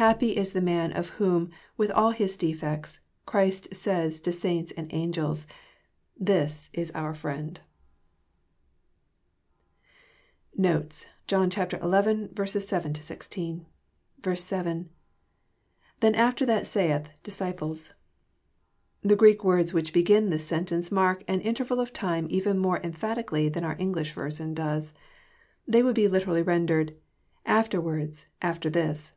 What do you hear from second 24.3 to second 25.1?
does.